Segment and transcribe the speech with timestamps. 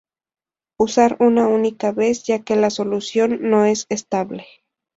[0.79, 4.47] Usar una única vez ya que la solución no es estable.